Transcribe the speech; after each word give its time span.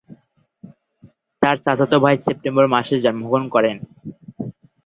তার 1.41 1.55
চাচাতো 1.65 1.97
ভাই 2.03 2.15
সেপ্টেম্বর 2.25 2.65
মাসে 2.73 2.95
জন্মগ্রহণ 3.05 3.45
করে। 3.55 3.71